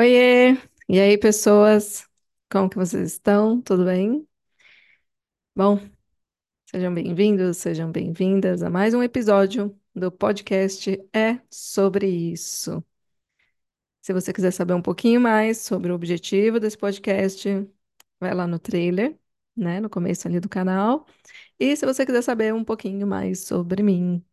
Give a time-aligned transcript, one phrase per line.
[0.00, 0.56] Oiê!
[0.88, 2.08] E aí, pessoas?
[2.50, 3.60] Como que vocês estão?
[3.60, 4.26] Tudo bem?
[5.54, 5.78] Bom,
[6.70, 12.82] sejam bem-vindos, sejam bem-vindas a mais um episódio do podcast É Sobre Isso.
[14.00, 17.48] Se você quiser saber um pouquinho mais sobre o objetivo desse podcast,
[18.18, 19.18] vai lá no trailer,
[19.56, 21.06] né, no começo ali do canal.
[21.58, 24.24] E se você quiser saber um pouquinho mais sobre mim,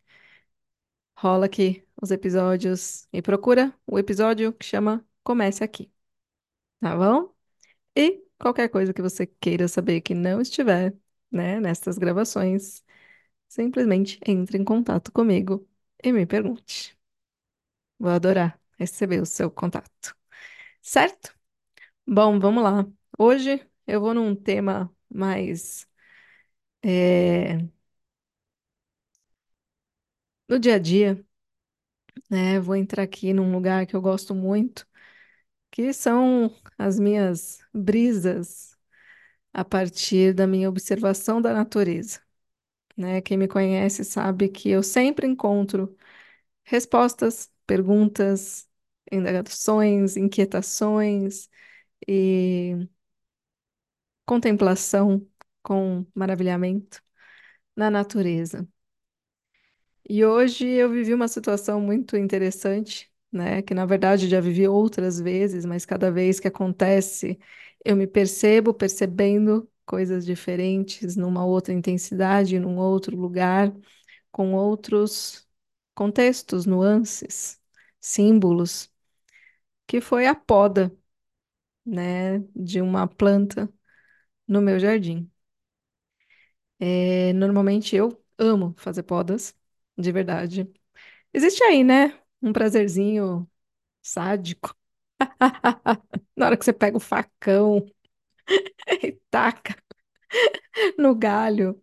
[1.15, 5.91] rola aqui os episódios e procura o episódio que chama Comece Aqui,
[6.81, 7.33] tá bom?
[7.95, 10.95] E qualquer coisa que você queira saber que não estiver,
[11.31, 12.83] né, nessas gravações,
[13.49, 15.67] simplesmente entre em contato comigo
[16.03, 16.97] e me pergunte.
[17.99, 20.15] Vou adorar receber o seu contato.
[20.81, 21.35] Certo?
[22.07, 22.87] Bom, vamos lá.
[23.19, 25.87] Hoje eu vou num tema mais
[26.83, 27.59] é,
[30.47, 31.23] no dia a dia,
[32.29, 32.59] né?
[32.59, 34.87] Vou entrar aqui num lugar que eu gosto muito,
[35.77, 38.75] que são as minhas brisas
[39.53, 42.21] a partir da minha observação da natureza.
[42.97, 43.21] né?
[43.21, 45.95] Quem me conhece sabe que eu sempre encontro
[46.65, 48.69] respostas, perguntas,
[49.11, 51.49] indagações, inquietações
[52.07, 52.89] e
[54.25, 55.27] contemplação
[55.63, 57.01] com maravilhamento
[57.75, 58.67] na natureza.
[60.09, 63.61] E hoje eu vivi uma situação muito interessante, né?
[63.61, 67.39] Que na verdade já vivi outras vezes, mas cada vez que acontece,
[67.85, 73.73] eu me percebo percebendo coisas diferentes, numa outra intensidade, num outro lugar.
[74.31, 75.47] com outros
[75.95, 77.59] contextos, nuances,
[78.01, 78.93] símbolos,
[79.87, 80.95] que foi a poda,
[81.85, 83.71] né, de uma planta
[84.47, 85.31] no meu jardim.
[86.79, 89.55] É, normalmente eu amo fazer podas,
[89.97, 90.71] de verdade.
[91.33, 93.49] Existe aí, né, um prazerzinho
[94.03, 94.75] sádico.
[96.35, 97.85] Na hora que você pega o facão
[99.03, 99.75] e taca
[100.97, 101.81] no galho,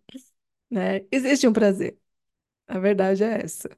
[0.71, 1.07] né?
[1.13, 1.99] Existe um prazer.
[2.69, 3.71] A verdade é essa.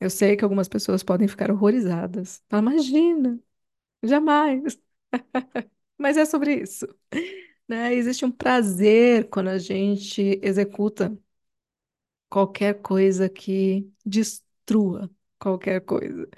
[0.00, 2.42] Eu sei que algumas pessoas podem ficar horrorizadas.
[2.48, 3.40] Fala, imagina,
[4.02, 4.78] jamais.
[5.98, 6.86] Mas é sobre isso,
[7.68, 7.94] né?
[7.94, 11.16] Existe um prazer quando a gente executa
[12.28, 16.28] qualquer coisa que destrua qualquer coisa.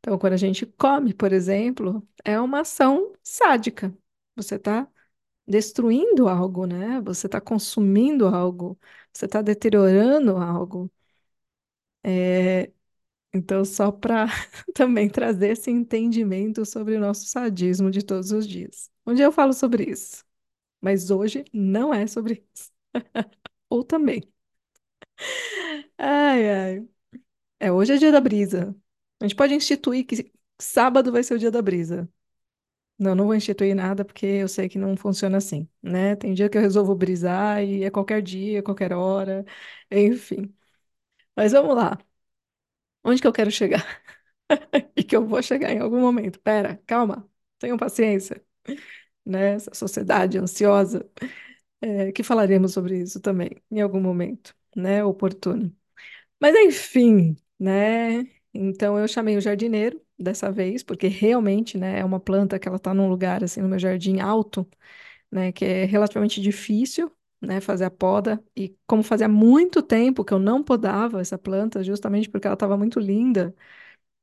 [0.00, 3.96] Então, quando a gente come, por exemplo, é uma ação sádica.
[4.36, 4.88] Você está
[5.48, 7.00] destruindo algo, né?
[7.02, 8.78] Você está consumindo algo,
[9.12, 10.90] você está deteriorando algo.
[12.02, 12.72] É,
[13.34, 14.26] Então, só para
[14.74, 18.90] também trazer esse entendimento sobre o nosso sadismo de todos os dias.
[19.06, 20.24] Um dia eu falo sobre isso.
[20.80, 22.72] Mas hoje não é sobre isso.
[23.70, 24.22] Ou também.
[25.98, 26.88] Ai, ai.
[27.64, 28.74] É, hoje é dia da brisa.
[29.20, 32.08] A gente pode instituir que sábado vai ser o dia da brisa.
[32.98, 36.16] Não, não vou instituir nada porque eu sei que não funciona assim, né?
[36.16, 39.44] Tem dia que eu resolvo brisar e é qualquer dia, qualquer hora,
[39.90, 40.54] enfim.
[41.36, 41.98] Mas vamos lá.
[43.04, 43.84] Onde que eu quero chegar?
[44.96, 46.40] E que eu vou chegar em algum momento.
[46.40, 47.28] Pera, calma.
[47.58, 48.44] Tenham paciência,
[49.26, 49.54] né?
[49.54, 51.08] Essa sociedade ansiosa,
[51.80, 55.04] é, que falaremos sobre isso também em algum momento, né?
[55.04, 55.74] Oportuno.
[56.40, 58.26] Mas enfim, né?
[58.52, 62.76] Então eu chamei o jardineiro dessa vez, porque realmente, né, é uma planta que ela
[62.76, 64.68] está num lugar assim no meu jardim alto,
[65.30, 68.42] né, que é relativamente difícil, né, fazer a poda.
[68.56, 72.76] E como fazia muito tempo que eu não podava essa planta, justamente porque ela estava
[72.78, 73.54] muito linda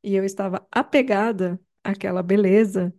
[0.04, 2.94] e eu estava apegada àquela beleza,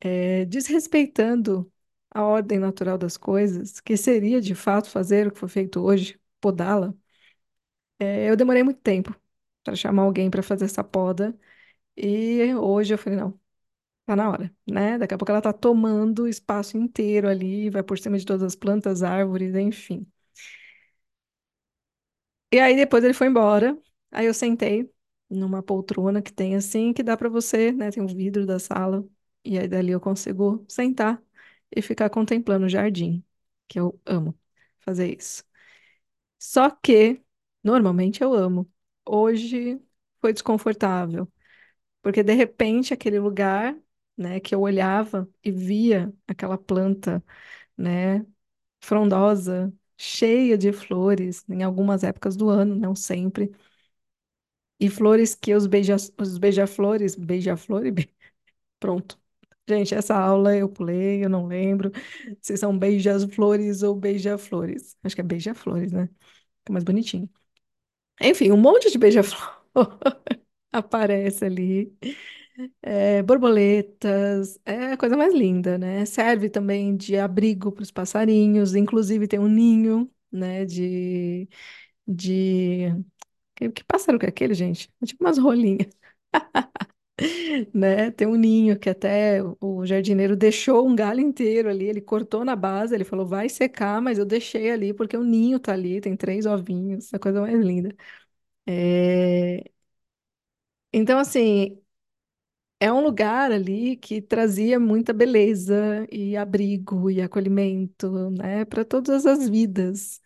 [0.00, 1.70] eh, desrespeitando
[2.10, 6.20] a ordem natural das coisas, que seria de fato fazer o que foi feito hoje,
[6.40, 6.94] podá-la.
[7.98, 9.14] É, eu demorei muito tempo
[9.64, 11.38] para chamar alguém para fazer essa poda
[11.96, 13.38] e hoje eu falei, não,
[14.06, 14.98] tá na hora, né?
[14.98, 18.42] Daqui a pouco ela tá tomando o espaço inteiro ali, vai por cima de todas
[18.44, 20.06] as plantas, árvores, enfim.
[22.52, 23.78] E aí depois ele foi embora,
[24.10, 24.92] aí eu sentei
[25.28, 27.90] numa poltrona que tem assim, que dá para você, né?
[27.90, 29.06] Tem um vidro da sala,
[29.44, 31.22] e aí dali eu consigo sentar
[31.74, 33.24] e ficar contemplando o jardim,
[33.68, 34.36] que eu amo
[34.80, 35.44] fazer isso.
[36.38, 37.22] Só que,
[37.64, 38.70] normalmente eu amo.
[39.06, 39.80] Hoje
[40.20, 41.30] foi desconfortável,
[42.02, 43.76] porque de repente aquele lugar,
[44.16, 47.24] né, que eu olhava e via aquela planta,
[47.76, 48.26] né,
[48.82, 53.52] frondosa, cheia de flores, em algumas épocas do ano, não sempre,
[54.78, 58.10] e flores que os beija, os beija-flores, beija-flor, be-
[58.80, 59.20] pronto.
[59.68, 61.92] Gente, essa aula eu pulei, eu não lembro
[62.42, 64.96] se são beija-flores ou beija-flores.
[65.04, 66.06] Acho que é beija-flores, né?
[66.60, 67.30] Fica mais bonitinho.
[68.20, 69.60] Enfim, um monte de beija-flor
[70.72, 71.94] aparece ali,
[72.82, 76.04] É, borboletas, é a coisa mais linda, né?
[76.06, 80.64] Serve também de abrigo para os passarinhos, inclusive tem um ninho, né?
[80.66, 81.48] De,
[82.06, 82.88] de...
[83.56, 84.90] Que, que pássaro que é aquele, gente?
[85.02, 85.88] É tipo umas rolinhas,
[87.74, 88.10] né?
[88.10, 92.56] Tem um ninho que até o jardineiro deixou um galho inteiro ali, ele cortou na
[92.56, 96.16] base, ele falou, vai secar, mas eu deixei ali porque o ninho tá ali, tem
[96.16, 97.94] três ovinhos, a coisa mais linda.
[98.66, 99.64] É,
[100.92, 101.80] Então, assim,
[102.78, 109.26] É um lugar ali que trazia muita beleza e abrigo e acolhimento, né, para todas
[109.26, 110.20] as vidas,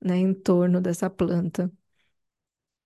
[0.00, 1.72] né, em torno dessa planta.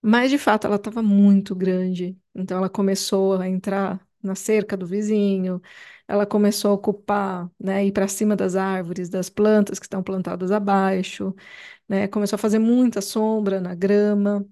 [0.03, 4.87] Mas de fato ela estava muito grande, então ela começou a entrar na cerca do
[4.87, 5.63] vizinho,
[6.09, 10.51] ela começou a ocupar, né, ir para cima das árvores, das plantas que estão plantadas
[10.53, 11.35] abaixo,
[11.89, 14.47] né, começou a fazer muita sombra na grama.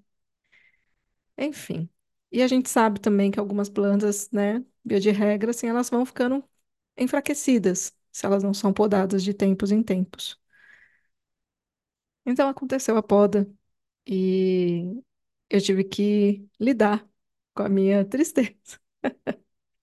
[1.37, 1.89] Enfim.
[2.31, 6.05] E a gente sabe também que algumas plantas, né, via de regra, assim, elas vão
[6.05, 6.43] ficando
[6.97, 10.39] enfraquecidas se elas não são podadas de tempos em tempos.
[12.25, 13.49] Então aconteceu a poda
[14.07, 15.01] e
[15.49, 17.06] eu tive que lidar
[17.57, 18.79] com a minha tristeza,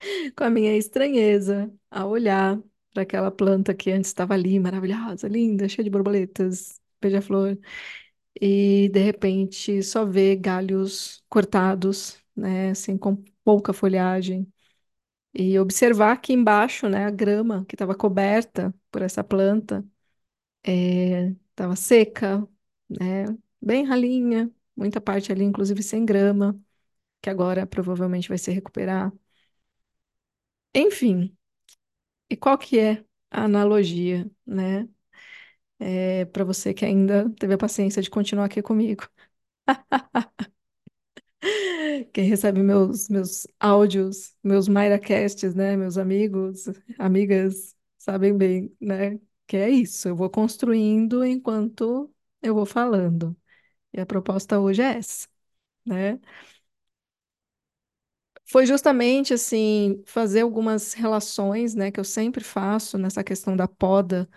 [0.35, 2.61] com a minha estranheza a olhar
[2.93, 7.57] para aquela planta que antes estava ali, maravilhosa, linda, cheia de borboletas, beija-flor,
[8.41, 14.51] e de repente só ver galhos cortados, né, assim, com pouca folhagem.
[15.33, 19.85] E observar aqui embaixo, né, a grama que estava coberta por essa planta,
[20.63, 22.47] estava seca,
[22.89, 23.25] né,
[23.61, 26.59] bem ralinha, muita parte ali, inclusive sem grama,
[27.25, 29.11] que agora provavelmente vai se recuperar.
[30.73, 31.35] Enfim,
[32.29, 34.89] e qual que é a analogia, né,
[35.79, 39.03] é, para você que ainda teve a paciência de continuar aqui comigo?
[42.13, 45.75] Quem recebe meus, meus áudios, meus MairaCasts, né?
[45.77, 46.65] Meus amigos,
[46.97, 49.19] amigas, sabem bem, né?
[49.47, 52.11] Que é isso, eu vou construindo enquanto
[52.41, 53.35] eu vou falando.
[53.93, 55.27] E a proposta hoje é essa,
[55.85, 56.19] né?
[58.47, 64.29] Foi justamente assim, fazer algumas relações, né, que eu sempre faço nessa questão da poda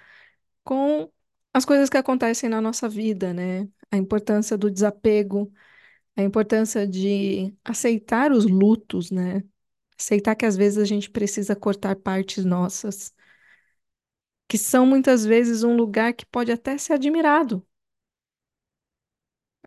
[0.64, 1.10] com
[1.55, 3.69] as coisas que acontecem na nossa vida, né?
[3.93, 5.52] A importância do desapego,
[6.16, 9.43] a importância de aceitar os lutos, né?
[9.99, 13.14] Aceitar que às vezes a gente precisa cortar partes nossas,
[14.49, 17.66] que são muitas vezes um lugar que pode até ser admirado.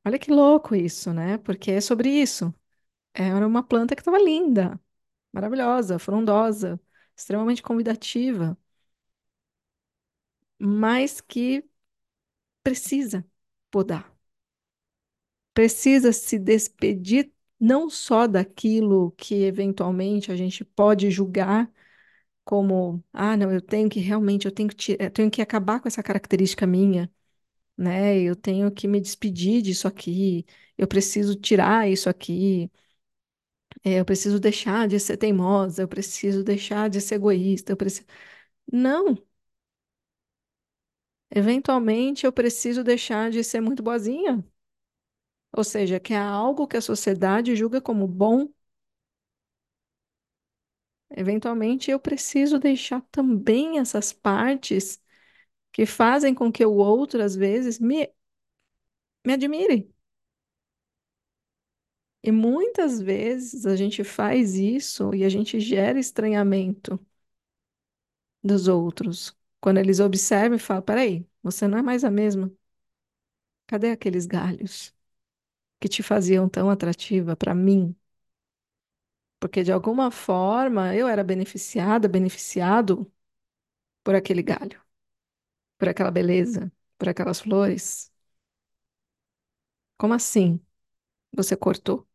[0.06, 1.38] Olha que louco isso, né?
[1.40, 2.54] Porque é sobre isso.
[3.14, 4.80] Era uma planta que estava linda,
[5.34, 6.80] maravilhosa, frondosa,
[7.16, 8.58] extremamente convidativa,
[10.60, 11.64] mas que
[12.64, 13.26] precisa
[13.72, 14.16] podar,
[15.54, 21.72] precisa se despedir não só daquilo que eventualmente a gente pode julgar
[22.46, 25.88] como, ah, não, eu tenho que realmente, eu tenho que, eu tenho que acabar com
[25.88, 27.12] essa característica minha,
[27.78, 28.20] né?
[28.22, 30.46] Eu tenho que me despedir disso aqui,
[30.78, 32.72] eu preciso tirar isso aqui,
[33.84, 38.08] eh, eu preciso deixar de ser teimosa, eu preciso deixar de ser egoísta, eu preciso...
[38.72, 39.18] Não,
[41.30, 44.42] eventualmente eu preciso deixar de ser muito boazinha,
[45.56, 48.50] ou seja, que é algo que a sociedade julga como bom,
[51.10, 55.02] eventualmente eu preciso deixar também essas partes
[55.74, 58.10] que fazem com que o outro, às vezes, me,
[59.26, 59.90] me admire.
[62.24, 67.00] E muitas vezes a gente faz isso e a gente gera estranhamento
[68.44, 69.36] dos outros.
[69.60, 72.52] Quando eles observam e falam: peraí, você não é mais a mesma.
[73.68, 74.94] Cadê aqueles galhos
[75.82, 77.96] que te faziam tão atrativa para mim?
[79.40, 83.12] Porque de alguma forma eu era beneficiada, beneficiado
[84.04, 84.82] por aquele galho,
[85.78, 88.12] por aquela beleza, por aquelas flores.
[89.98, 90.60] Como assim
[91.34, 92.08] você cortou?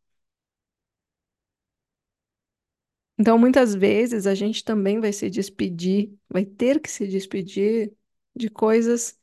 [3.17, 7.93] Então, muitas vezes a gente também vai se despedir, vai ter que se despedir
[8.35, 9.19] de coisas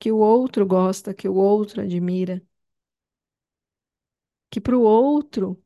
[0.00, 2.42] que o outro gosta, que o outro admira,
[4.50, 5.62] que para o outro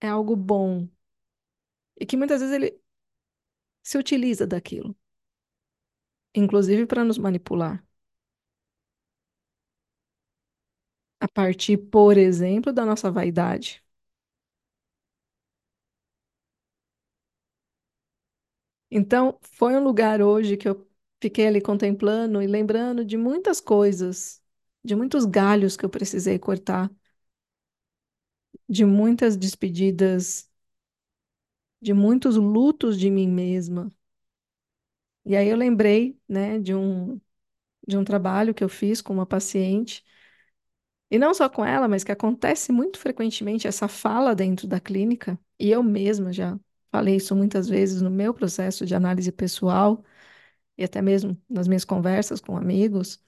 [0.00, 0.88] é algo bom.
[2.00, 2.80] E que muitas vezes ele
[3.82, 4.96] se utiliza daquilo,
[6.34, 7.82] inclusive para nos manipular,
[11.20, 13.82] a partir, por exemplo, da nossa vaidade.
[18.94, 20.86] Então, foi um lugar hoje que eu
[21.20, 24.42] fiquei ali contemplando e lembrando de muitas coisas,
[24.84, 26.90] de muitos galhos que eu precisei cortar,
[28.68, 30.50] de muitas despedidas
[31.82, 33.92] de muitos lutos de mim mesma.
[35.24, 37.20] E aí eu lembrei, né, de um,
[37.88, 40.04] de um trabalho que eu fiz com uma paciente,
[41.10, 45.38] e não só com ela, mas que acontece muito frequentemente essa fala dentro da clínica,
[45.58, 46.58] e eu mesma já
[46.92, 50.04] falei isso muitas vezes no meu processo de análise pessoal
[50.78, 53.22] e até mesmo nas minhas conversas com amigos,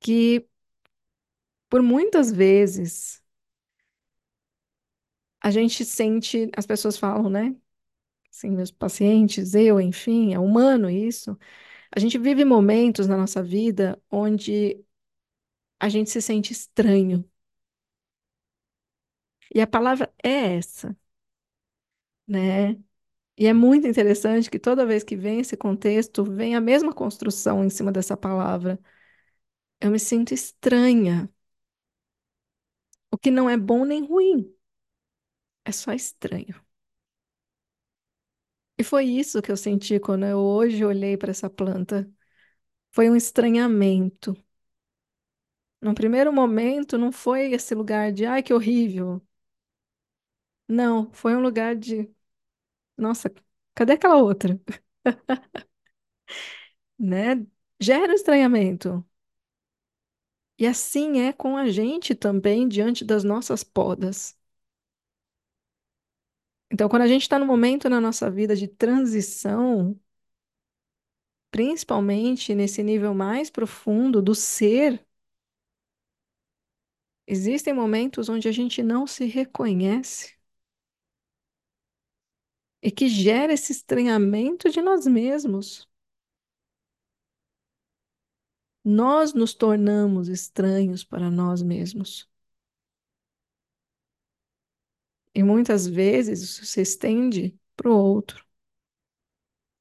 [0.00, 0.46] que
[1.68, 3.22] por muitas vezes
[5.40, 7.54] a gente sente, as pessoas falam, né?
[8.30, 11.38] Assim, meus pacientes, eu, enfim, é humano isso.
[11.96, 14.84] A gente vive momentos na nossa vida onde
[15.80, 17.24] a gente se sente estranho.
[19.54, 20.94] E a palavra é essa,
[22.26, 22.72] né?
[23.38, 27.64] E é muito interessante que toda vez que vem esse contexto, vem a mesma construção
[27.64, 28.78] em cima dessa palavra.
[29.80, 31.30] Eu me sinto estranha,
[33.10, 34.54] o que não é bom nem ruim,
[35.64, 36.54] é só estranho.
[38.78, 42.08] E foi isso que eu senti quando eu hoje olhei para essa planta.
[42.92, 44.36] Foi um estranhamento.
[45.80, 49.22] No primeiro momento, não foi esse lugar de, ai, que horrível.
[50.68, 52.10] Não, foi um lugar de,
[52.98, 53.32] nossa,
[53.74, 54.60] cadê aquela outra?
[56.98, 57.46] Né?
[57.80, 59.04] Gera um estranhamento.
[60.58, 64.36] E assim é com a gente também diante das nossas podas.
[66.70, 69.98] Então, quando a gente está no momento na nossa vida de transição,
[71.50, 75.02] principalmente nesse nível mais profundo do ser,
[77.26, 80.32] existem momentos onde a gente não se reconhece
[82.84, 85.88] e que gera esse estranhamento de nós mesmos.
[88.84, 92.28] Nós nos tornamos estranhos para nós mesmos.
[95.34, 98.44] E muitas vezes isso se estende para o outro,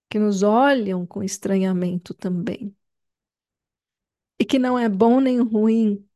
[0.09, 2.73] que nos olham com estranhamento também.
[4.39, 6.07] E que não é bom nem ruim,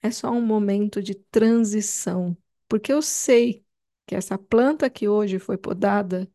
[0.00, 2.36] é só um momento de transição.
[2.68, 3.64] Porque eu sei
[4.06, 6.30] que essa planta que hoje foi podada,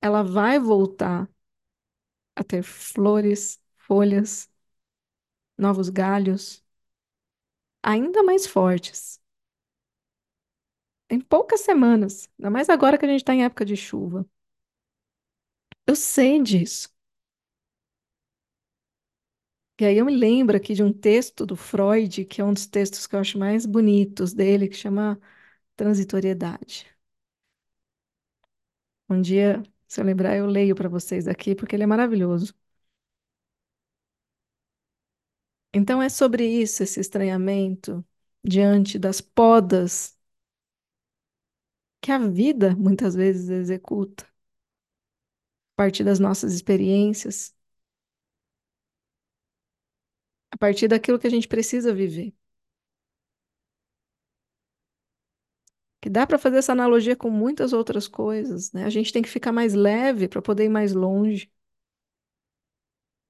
[0.00, 1.28] ela vai voltar
[2.36, 4.48] a ter flores, folhas,
[5.58, 6.64] novos galhos,
[7.82, 9.20] ainda mais fortes.
[11.10, 14.26] Em poucas semanas, ainda mais agora que a gente está em época de chuva.
[15.88, 16.88] Eu sei disso.
[19.80, 22.66] E aí eu me lembro aqui de um texto do Freud, que é um dos
[22.66, 25.20] textos que eu acho mais bonitos dele, que chama
[25.78, 26.84] Transitoriedade.
[29.08, 32.54] Um dia, se eu lembrar, eu leio para vocês aqui, porque ele é maravilhoso.
[35.72, 38.04] Então é sobre isso, esse estranhamento
[38.44, 40.16] diante das podas
[42.00, 47.54] que a vida muitas vezes executa, a partir das nossas experiências,
[50.50, 52.34] a partir daquilo que a gente precisa viver.
[56.08, 58.84] Que dá para fazer essa analogia com muitas outras coisas, né?
[58.84, 61.50] A gente tem que ficar mais leve para poder ir mais longe.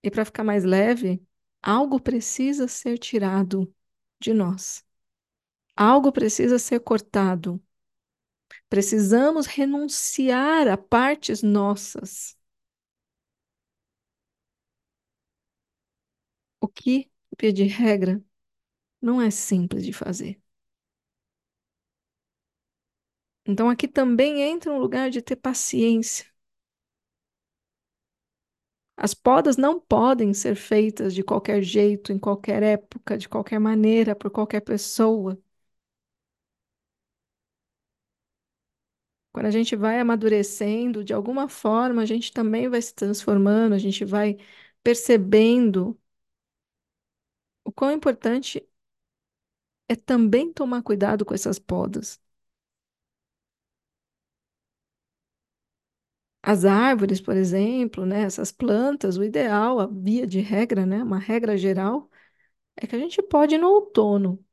[0.02, 1.22] E para ficar mais leve,
[1.62, 3.72] algo precisa ser tirado
[4.20, 4.84] de nós.
[5.76, 7.62] Algo precisa ser cortado.
[8.68, 12.34] Precisamos renunciar a partes nossas.
[16.60, 18.22] O que, via de regra,
[19.02, 20.40] não é simples de fazer.
[23.48, 26.24] Então aqui também entra um lugar de ter paciência.
[28.98, 34.14] As podas não podem ser feitas de qualquer jeito, em qualquer época, de qualquer maneira,
[34.14, 35.38] por qualquer pessoa.
[39.32, 43.78] Quando a gente vai amadurecendo, de alguma forma, a gente também vai se transformando, a
[43.78, 44.36] gente vai
[44.82, 45.98] percebendo
[47.64, 48.66] o quão importante
[49.88, 52.18] é também tomar cuidado com essas podas.
[56.42, 61.18] As árvores, por exemplo, né, essas plantas, o ideal, a via de regra, né, uma
[61.18, 62.10] regra geral,
[62.76, 64.44] é que a gente pode ir no outono.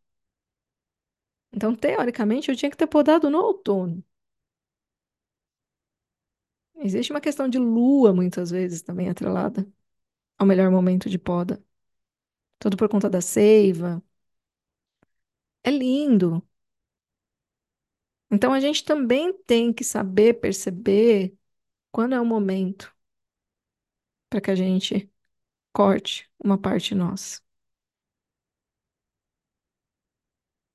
[1.51, 4.03] Então, teoricamente, eu tinha que ter podado no outono.
[6.77, 9.67] Existe uma questão de lua, muitas vezes, também atrelada
[10.39, 11.63] ao melhor momento de poda.
[12.59, 14.03] Tudo por conta da seiva.
[15.63, 16.41] É lindo.
[18.31, 21.37] Então, a gente também tem que saber perceber
[21.95, 22.93] quando é o momento
[24.29, 25.11] para que a gente
[25.73, 27.41] corte uma parte nossa.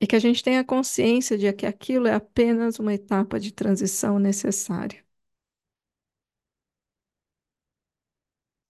[0.01, 4.19] e que a gente tenha consciência de que aquilo é apenas uma etapa de transição
[4.19, 5.03] necessária.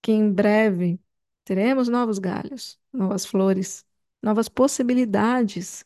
[0.02, 1.00] Que em breve
[1.44, 3.84] teremos novos galhos, novas flores,
[4.22, 5.84] novas possibilidades,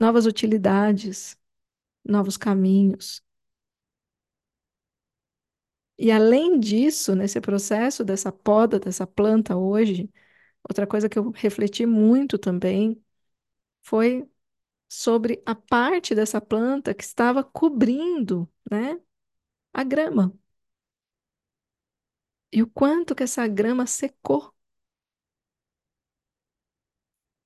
[0.00, 1.36] novas utilidades,
[2.04, 3.22] novos caminhos.
[5.98, 10.10] E além disso, nesse processo dessa poda dessa planta hoje,
[10.68, 13.02] outra coisa que eu refleti muito também
[13.82, 14.28] foi
[14.88, 19.00] sobre a parte dessa planta que estava cobrindo, né,
[19.74, 20.34] a grama.
[22.52, 24.52] E o quanto que essa grama secou.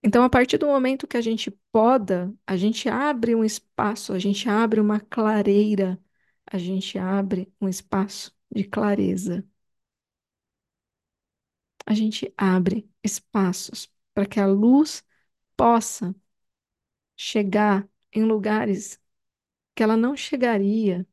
[0.02, 4.18] Então, a partir do momento que a gente poda, a gente abre um espaço, a
[4.18, 6.00] gente abre uma clareira,
[6.46, 9.44] a gente abre um espaço de clareza.
[11.86, 15.04] A gente abre espaços para que a luz
[15.56, 16.14] possa
[17.16, 19.00] chegar em lugares
[19.76, 21.06] que ela não chegaria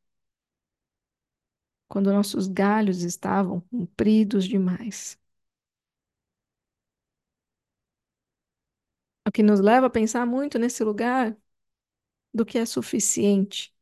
[1.88, 5.18] quando nossos galhos estavam compridos demais.
[9.26, 11.36] O que nos leva a pensar muito nesse lugar
[12.34, 13.74] do que é suficiente,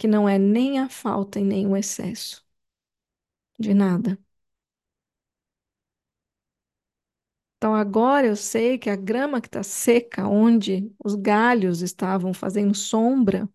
[0.00, 2.44] que não é nem a falta e nem o excesso
[3.58, 4.18] de nada.
[7.56, 12.74] Então agora eu sei que a grama que está seca, onde os galhos estavam fazendo
[12.74, 13.48] sombra,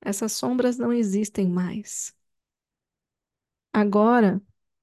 [0.00, 2.14] essas sombras não existem mais.
[3.74, 4.40] Agora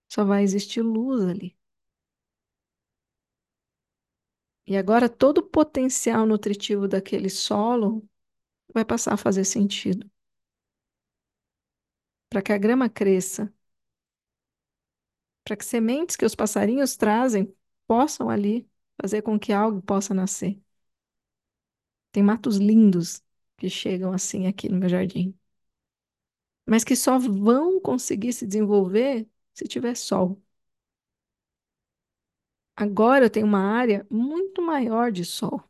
[0.10, 1.58] só vai existir luz ali.
[4.66, 8.04] E agora todo o potencial nutritivo daquele solo
[8.74, 10.10] vai passar a fazer sentido.
[12.30, 13.54] Para que a grama cresça,
[15.44, 17.54] para que sementes que os passarinhos trazem
[17.88, 18.68] possam ali
[19.02, 20.60] fazer com que algo possa nascer.
[22.12, 23.22] Tem matos lindos
[23.58, 25.38] que chegam assim aqui no meu jardim,
[26.66, 30.42] mas que só vão conseguir se desenvolver se tiver sol.
[32.76, 35.64] Agora eu tenho uma área muito maior de sol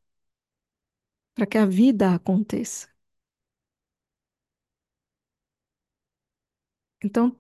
[1.35, 2.87] para que a vida aconteça.
[7.03, 7.37] Então,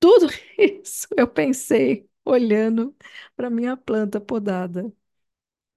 [0.00, 0.26] tudo
[0.58, 2.96] isso eu pensei olhando
[3.36, 4.92] para minha planta podada.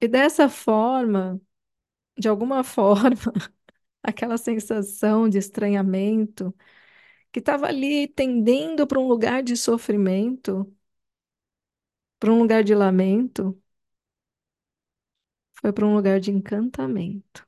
[0.01, 1.41] E dessa forma,
[2.17, 3.33] de alguma forma,
[4.03, 6.55] aquela sensação de estranhamento
[7.31, 10.71] que estava ali tendendo para um lugar de sofrimento,
[12.19, 13.57] para um lugar de lamento,
[15.59, 17.45] foi para um lugar de encantamento.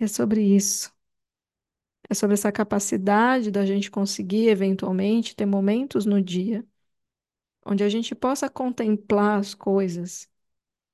[0.00, 0.92] É sobre isso.
[2.10, 6.64] É sobre essa capacidade da gente conseguir, eventualmente, ter momentos no dia
[7.64, 10.28] onde a gente possa contemplar as coisas.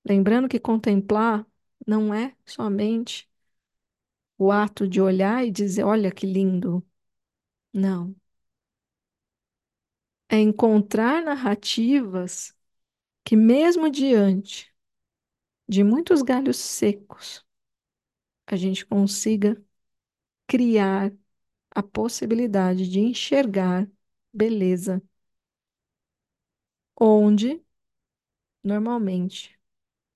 [0.06, 1.46] Lembrando que contemplar
[1.86, 3.28] não é somente
[4.38, 6.84] o ato de olhar e dizer: olha que lindo.
[7.74, 8.14] Não.
[10.28, 12.54] É encontrar narrativas
[13.24, 14.72] que, mesmo diante
[15.68, 17.44] de muitos galhos secos,
[18.46, 19.62] a gente consiga
[20.46, 21.12] criar
[21.72, 23.88] a possibilidade de enxergar
[24.32, 25.02] beleza
[27.00, 27.62] onde
[28.64, 29.56] normalmente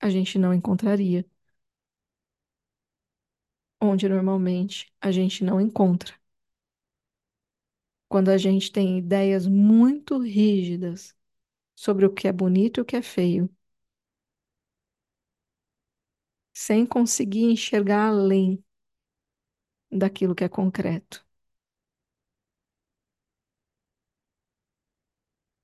[0.01, 1.25] a gente não encontraria.
[3.81, 6.15] Onde normalmente a gente não encontra.
[8.09, 11.15] Quando a gente tem ideias muito rígidas
[11.77, 13.51] sobre o que é bonito e o que é feio,
[16.53, 18.63] sem conseguir enxergar além
[19.91, 21.25] daquilo que é concreto.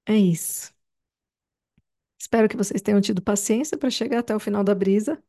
[0.06, 0.72] É isso.
[2.18, 5.22] Espero que vocês tenham tido paciência para chegar até o final da brisa.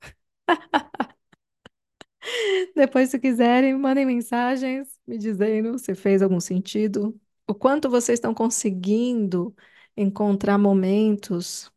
[2.76, 8.34] Depois, se quiserem, mandem mensagens me dizendo se fez algum sentido, o quanto vocês estão
[8.34, 9.56] conseguindo
[9.98, 11.72] encontrar momentos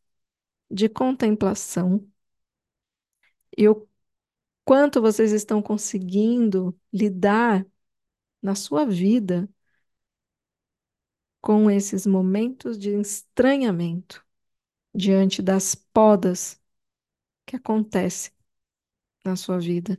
[0.70, 2.06] de contemplação
[3.56, 3.86] e o
[4.68, 7.66] quanto vocês estão conseguindo lidar
[8.42, 9.48] na sua vida
[11.40, 14.22] com esses momentos de estranhamento
[14.94, 16.60] diante das podas
[17.46, 18.32] que acontecem
[19.24, 19.98] na sua vida,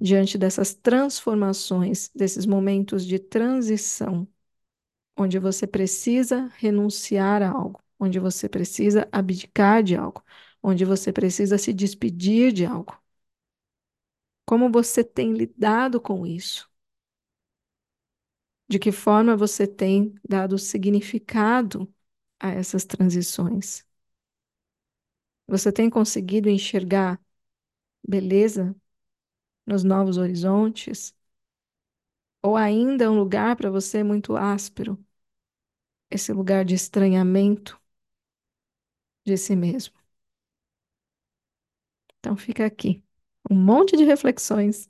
[0.00, 4.28] diante dessas transformações, desses momentos de transição,
[5.16, 10.22] onde você precisa renunciar a algo, onde você precisa abdicar de algo,
[10.62, 12.96] onde você precisa se despedir de algo.
[14.48, 16.68] Como você tem lidado com isso?
[18.68, 21.92] De que forma você tem dado significado
[22.40, 23.84] a essas transições?
[25.48, 27.20] Você tem conseguido enxergar
[28.08, 28.74] beleza
[29.66, 31.14] nos novos horizontes?
[32.42, 34.98] Ou ainda é um lugar para você muito áspero,
[36.10, 37.80] esse lugar de estranhamento
[39.24, 39.94] de si mesmo?
[42.18, 43.02] Então fica aqui
[43.50, 44.88] um monte de reflexões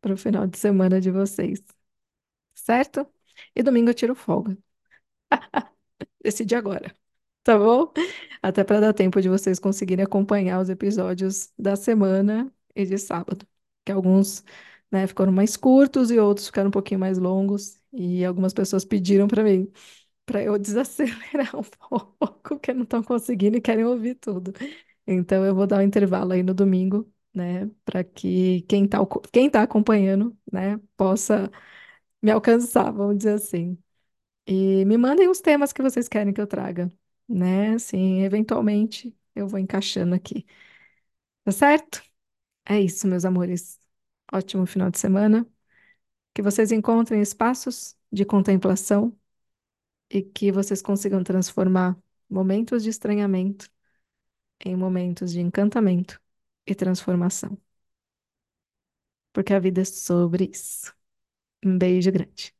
[0.00, 1.62] para o final de semana de vocês,
[2.54, 3.06] certo?
[3.54, 4.56] E domingo eu tiro folga.
[6.22, 6.94] Decidi agora,
[7.42, 7.92] tá bom?
[8.42, 13.46] Até para dar tempo de vocês conseguirem acompanhar os episódios da semana e de sábado,
[13.84, 14.44] que alguns,
[14.90, 19.28] né, ficaram mais curtos e outros ficaram um pouquinho mais longos, e algumas pessoas pediram
[19.28, 19.70] para mim
[20.26, 24.52] para eu desacelerar um pouco, porque não estão conseguindo e querem ouvir tudo.
[25.06, 28.98] Então eu vou dar um intervalo aí no domingo, né, para que quem está
[29.32, 31.50] quem tá acompanhando, né, possa
[32.22, 33.78] me alcançar, vamos dizer assim.
[34.46, 36.92] E me mandem os temas que vocês querem que eu traga,
[37.28, 37.74] né?
[37.74, 40.46] Assim, eventualmente eu vou encaixando aqui.
[41.44, 42.02] Tá certo?
[42.66, 43.80] É isso, meus amores.
[44.32, 45.46] Ótimo final de semana.
[46.34, 49.16] Que vocês encontrem espaços de contemplação
[50.10, 51.96] e que vocês consigam transformar
[52.28, 53.70] momentos de estranhamento
[54.64, 56.20] em momentos de encantamento
[56.72, 57.58] e transformação.
[59.32, 60.94] Porque a vida é sobre isso.
[61.64, 62.54] Um beijo grande.